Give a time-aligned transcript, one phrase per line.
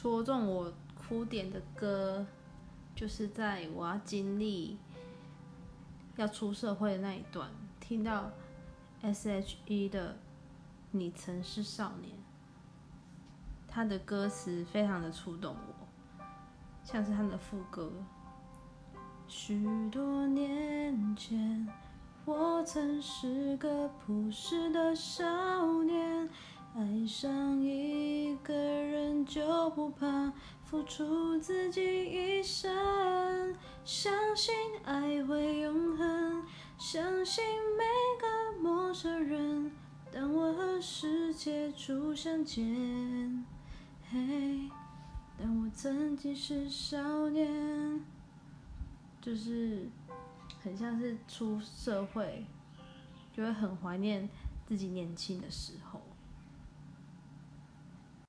[0.00, 2.24] 戳中我哭点的歌，
[2.94, 4.78] 就是在我要经历
[6.14, 8.30] 要出社会的那一段，听到
[9.02, 10.12] S.H.E 的
[10.92, 12.12] 《你曾是少年》，
[13.66, 16.24] 他的歌词非常的触动我，
[16.84, 17.90] 像是他的副歌。
[19.26, 21.66] 许多年前，
[22.24, 26.30] 我曾是个朴实的少年。
[26.76, 27.47] 爱上
[29.68, 30.32] 人就不怕
[30.64, 36.42] 付出自己一生，相信爱会永恒，
[36.78, 37.44] 相信
[37.76, 37.84] 每
[38.18, 39.70] 个陌生人，
[40.10, 43.44] 当我和世界初相见。
[44.10, 44.70] 嘿，
[45.38, 48.02] 当我曾经是少年，
[49.20, 49.86] 就是
[50.62, 52.46] 很像是出社会，
[53.36, 54.26] 就会很怀念
[54.66, 55.97] 自己年轻的时候。